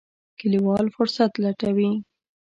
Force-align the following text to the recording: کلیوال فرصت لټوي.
کلیوال 0.39 0.85
فرصت 0.95 1.31
لټوي. 1.43 1.89